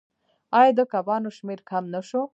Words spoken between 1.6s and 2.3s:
کم نشو؟